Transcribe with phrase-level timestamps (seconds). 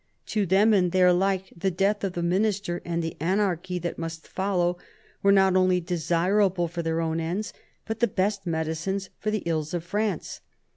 [0.29, 4.27] To them and their like the death of the Minister and the anarchy that must
[4.27, 4.79] follow
[5.21, 7.53] were not only desirable for their own ends,
[7.85, 10.41] but the best medicines for the ills of France.